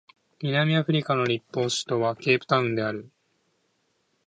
[0.41, 3.11] 南アフリカの立法首都はケープタウンである